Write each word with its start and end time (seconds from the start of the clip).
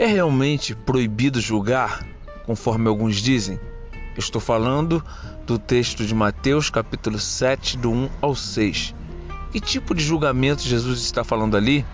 É 0.00 0.06
realmente 0.06 0.74
proibido 0.74 1.42
julgar, 1.42 2.06
conforme 2.46 2.88
alguns 2.88 3.16
dizem? 3.16 3.60
Estou 4.16 4.40
falando 4.40 5.04
do 5.46 5.58
texto 5.58 6.06
de 6.06 6.14
Mateus, 6.14 6.70
capítulo 6.70 7.18
7, 7.18 7.76
do 7.76 7.90
1 7.90 8.08
ao 8.22 8.34
6. 8.34 8.94
Que 9.52 9.60
tipo 9.60 9.94
de 9.94 10.02
julgamento 10.02 10.62
Jesus 10.62 11.02
está 11.02 11.22
falando 11.22 11.54
ali? 11.54 11.84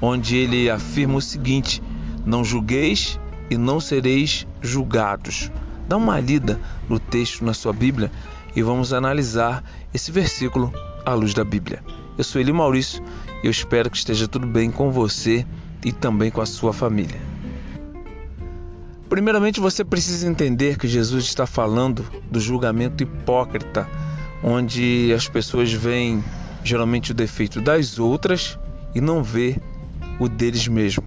Onde 0.00 0.36
ele 0.36 0.70
afirma 0.70 1.16
o 1.16 1.20
seguinte: 1.20 1.82
Não 2.24 2.44
julgueis 2.44 3.18
e 3.50 3.56
não 3.56 3.80
sereis 3.80 4.46
julgados. 4.62 5.50
Dá 5.88 5.96
uma 5.96 6.20
lida 6.20 6.56
no 6.88 7.00
texto 7.00 7.44
na 7.44 7.52
sua 7.52 7.72
Bíblia 7.72 8.12
e 8.54 8.62
vamos 8.62 8.92
analisar 8.92 9.64
esse 9.92 10.12
versículo 10.12 10.72
à 11.04 11.14
luz 11.14 11.34
da 11.34 11.42
Bíblia. 11.42 11.82
Eu 12.16 12.22
sou 12.22 12.40
Eli 12.40 12.52
Maurício 12.52 13.02
e 13.42 13.48
eu 13.48 13.50
espero 13.50 13.90
que 13.90 13.96
esteja 13.96 14.28
tudo 14.28 14.46
bem 14.46 14.70
com 14.70 14.92
você 14.92 15.44
e 15.84 15.90
também 15.90 16.30
com 16.30 16.40
a 16.40 16.46
sua 16.46 16.72
família. 16.72 17.29
Primeiramente, 19.10 19.58
você 19.58 19.84
precisa 19.84 20.28
entender 20.28 20.78
que 20.78 20.86
Jesus 20.86 21.24
está 21.24 21.44
falando 21.44 22.08
do 22.30 22.38
julgamento 22.38 23.02
hipócrita, 23.02 23.88
onde 24.40 25.12
as 25.12 25.26
pessoas 25.26 25.72
veem 25.72 26.22
geralmente 26.62 27.10
o 27.10 27.14
defeito 27.14 27.60
das 27.60 27.98
outras 27.98 28.56
e 28.94 29.00
não 29.00 29.20
vê 29.20 29.56
o 30.20 30.28
deles 30.28 30.68
mesmo. 30.68 31.02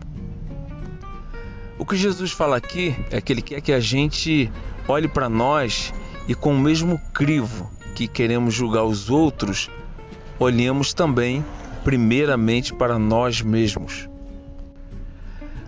O 1.80 1.86
que 1.86 1.96
Jesus 1.96 2.34
fala 2.34 2.58
aqui 2.58 2.94
é 3.10 3.22
que 3.22 3.32
ele 3.32 3.42
quer 3.42 3.62
que 3.62 3.72
a 3.72 3.80
gente 3.80 4.52
olhe 4.86 5.08
para 5.08 5.30
nós 5.30 5.94
e 6.28 6.36
com 6.36 6.54
o 6.54 6.60
mesmo 6.60 7.00
crivo 7.14 7.72
que 7.96 8.06
queremos 8.06 8.54
julgar 8.54 8.84
os 8.84 9.10
outros, 9.10 9.70
olhemos 10.38 10.94
também 10.94 11.44
primeiramente 11.86 12.74
para 12.74 13.00
nós 13.00 13.42
mesmos. 13.42 14.10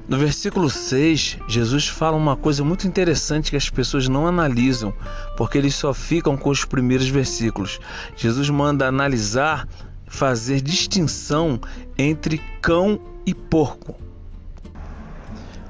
No 0.07 0.19
versículo 0.19 0.69
6, 0.69 1.39
Jesus 1.47 1.87
fala 1.87 2.15
uma 2.15 2.35
coisa 2.37 2.63
muito 2.63 2.87
interessante 2.87 3.49
que 3.49 3.57
as 3.57 3.71
pessoas 3.71 4.07
não 4.07 4.27
analisam, 4.27 4.93
porque 5.35 5.57
eles 5.57 5.73
só 5.73 5.95
ficam 5.95 6.37
com 6.37 6.51
os 6.51 6.63
primeiros 6.63 7.09
versículos. 7.09 7.79
Jesus 8.15 8.47
manda 8.51 8.87
analisar, 8.87 9.67
fazer 10.05 10.61
distinção 10.61 11.59
entre 11.97 12.37
cão 12.61 13.01
e 13.25 13.33
porco. 13.33 13.95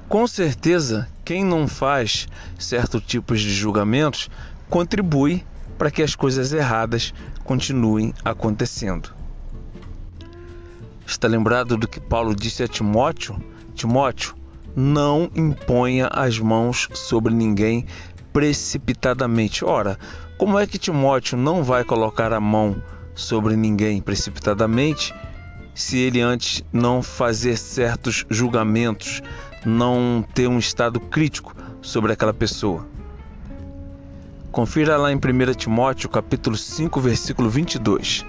Com 0.09 0.27
certeza, 0.27 1.07
quem 1.23 1.41
não 1.43 1.65
faz 1.65 2.27
certo 2.59 2.99
tipos 2.99 3.39
de 3.39 3.53
julgamentos 3.53 4.29
contribui 4.69 5.45
para 5.77 5.89
que 5.89 6.03
as 6.03 6.13
coisas 6.13 6.51
erradas 6.51 7.13
continuem 7.45 8.13
acontecendo. 8.23 9.13
Está 11.07 11.25
lembrado 11.29 11.77
do 11.77 11.87
que 11.87 12.01
Paulo 12.01 12.35
disse 12.35 12.63
a 12.63 12.67
Timóteo? 12.67 13.54
Timóteo, 13.75 14.33
não 14.75 15.29
imponha 15.35 16.07
as 16.07 16.39
mãos 16.39 16.89
sobre 16.93 17.33
ninguém 17.33 17.85
precipitadamente. 18.33 19.63
Ora, 19.63 19.99
como 20.37 20.57
é 20.57 20.65
que 20.65 20.79
Timóteo 20.79 21.37
não 21.37 21.63
vai 21.63 21.83
colocar 21.83 22.33
a 22.33 22.39
mão 22.39 22.81
sobre 23.13 23.55
ninguém 23.55 24.01
precipitadamente 24.01 25.13
se 25.73 25.97
ele 25.97 26.21
antes 26.21 26.63
não 26.71 27.03
fazer 27.03 27.57
certos 27.57 28.25
julgamentos, 28.29 29.21
não 29.65 30.25
ter 30.33 30.47
um 30.47 30.57
estado 30.57 30.99
crítico 30.99 31.53
sobre 31.81 32.13
aquela 32.13 32.33
pessoa. 32.33 32.87
Confira 34.51 34.95
lá 34.95 35.11
em 35.11 35.17
1 35.17 35.53
Timóteo, 35.53 36.09
capítulo 36.09 36.55
5, 36.55 36.99
versículo 37.01 37.49
22. 37.49 38.25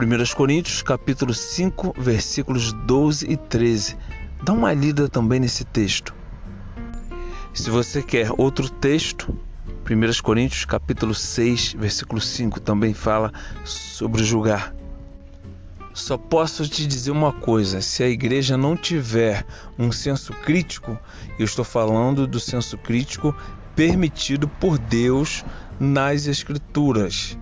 1 0.00 0.36
Coríntios, 0.36 0.80
capítulo 0.80 1.34
5, 1.34 1.92
versículos 1.98 2.72
12 2.72 3.32
e 3.32 3.36
13. 3.36 3.96
Dá 4.44 4.52
uma 4.52 4.72
lida 4.72 5.08
também 5.08 5.40
nesse 5.40 5.64
texto. 5.64 6.14
Se 7.52 7.68
você 7.68 8.00
quer 8.00 8.30
outro 8.38 8.70
texto, 8.70 9.36
1 9.84 10.22
Coríntios, 10.22 10.64
capítulo 10.64 11.12
6, 11.12 11.72
versículo 11.72 12.20
5 12.20 12.60
também 12.60 12.94
fala 12.94 13.32
sobre 13.64 14.22
julgar. 14.22 14.72
Só 15.92 16.16
posso 16.16 16.68
te 16.68 16.86
dizer 16.86 17.10
uma 17.10 17.32
coisa: 17.32 17.80
se 17.80 18.04
a 18.04 18.08
igreja 18.08 18.56
não 18.56 18.76
tiver 18.76 19.44
um 19.76 19.90
senso 19.90 20.32
crítico, 20.32 20.96
eu 21.40 21.44
estou 21.44 21.64
falando 21.64 22.24
do 22.24 22.38
senso 22.38 22.78
crítico 22.78 23.34
permitido 23.74 24.46
por 24.46 24.78
Deus 24.78 25.44
nas 25.80 26.28
Escrituras. 26.28 27.36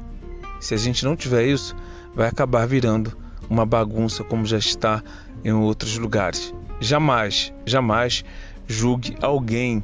Se 0.58 0.72
a 0.72 0.78
gente 0.78 1.04
não 1.04 1.14
tiver 1.14 1.46
isso, 1.48 1.76
vai 2.16 2.26
acabar 2.26 2.66
virando 2.66 3.16
uma 3.48 3.66
bagunça, 3.66 4.24
como 4.24 4.46
já 4.46 4.56
está 4.58 5.02
em 5.44 5.52
outros 5.52 5.98
lugares. 5.98 6.52
Jamais, 6.80 7.52
jamais 7.66 8.24
julgue 8.66 9.16
alguém 9.20 9.82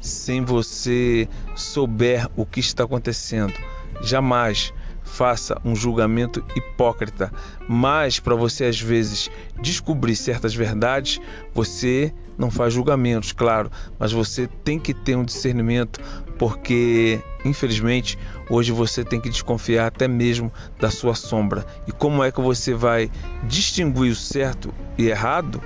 sem 0.00 0.42
você 0.42 1.28
souber 1.56 2.28
o 2.36 2.46
que 2.46 2.60
está 2.60 2.84
acontecendo. 2.84 3.52
Jamais 4.00 4.72
faça 5.04 5.60
um 5.64 5.76
julgamento 5.76 6.42
hipócrita, 6.56 7.32
mas 7.68 8.18
para 8.18 8.34
você 8.34 8.64
às 8.64 8.80
vezes 8.80 9.30
descobrir 9.62 10.16
certas 10.16 10.54
verdades, 10.54 11.20
você 11.54 12.12
não 12.36 12.50
faz 12.50 12.74
julgamentos, 12.74 13.30
claro, 13.30 13.70
mas 13.98 14.10
você 14.10 14.48
tem 14.64 14.78
que 14.78 14.92
ter 14.92 15.14
um 15.14 15.24
discernimento, 15.24 16.00
porque 16.38 17.20
infelizmente 17.44 18.18
hoje 18.50 18.72
você 18.72 19.04
tem 19.04 19.20
que 19.20 19.28
desconfiar 19.28 19.86
até 19.86 20.08
mesmo 20.08 20.50
da 20.80 20.90
sua 20.90 21.14
sombra. 21.14 21.64
E 21.86 21.92
como 21.92 22.24
é 22.24 22.32
que 22.32 22.40
você 22.40 22.74
vai 22.74 23.10
distinguir 23.44 24.10
o 24.10 24.16
certo 24.16 24.74
e 24.98 25.06
errado 25.06 25.62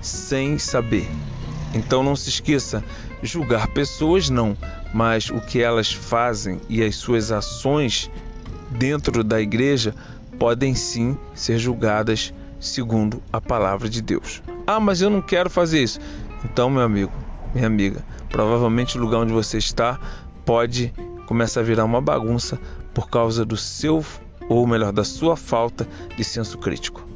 sem 0.00 0.58
saber? 0.58 1.08
Então 1.72 2.02
não 2.02 2.16
se 2.16 2.28
esqueça, 2.28 2.82
julgar 3.22 3.68
pessoas 3.68 4.28
não, 4.28 4.56
mas 4.92 5.30
o 5.30 5.40
que 5.40 5.62
elas 5.62 5.92
fazem 5.92 6.60
e 6.68 6.82
as 6.82 6.96
suas 6.96 7.30
ações 7.30 8.10
dentro 8.70 9.24
da 9.24 9.40
igreja 9.40 9.94
podem 10.38 10.74
sim 10.74 11.16
ser 11.34 11.58
julgadas 11.58 12.32
segundo 12.58 13.22
a 13.32 13.40
palavra 13.40 13.88
de 13.88 14.00
Deus. 14.00 14.42
Ah, 14.66 14.80
mas 14.80 15.00
eu 15.00 15.10
não 15.10 15.20
quero 15.20 15.50
fazer 15.50 15.82
isso. 15.82 15.98
Então, 16.44 16.70
meu 16.70 16.82
amigo, 16.82 17.12
minha 17.54 17.66
amiga, 17.66 18.04
provavelmente 18.28 18.96
o 18.96 19.00
lugar 19.00 19.18
onde 19.18 19.32
você 19.32 19.58
está 19.58 19.98
pode 20.44 20.92
começar 21.26 21.60
a 21.60 21.64
virar 21.64 21.84
uma 21.84 22.00
bagunça 22.00 22.58
por 22.94 23.08
causa 23.08 23.44
do 23.44 23.56
seu, 23.56 24.04
ou 24.48 24.66
melhor, 24.66 24.92
da 24.92 25.04
sua 25.04 25.36
falta 25.36 25.86
de 26.16 26.24
senso 26.24 26.58
crítico. 26.58 27.09